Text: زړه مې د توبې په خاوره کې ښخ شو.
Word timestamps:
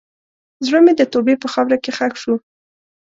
زړه 0.65 0.79
مې 0.85 0.93
د 0.97 1.01
توبې 1.13 1.35
په 1.39 1.47
خاوره 1.53 1.77
کې 1.83 1.91
ښخ 1.97 2.13
شو. 2.21 2.35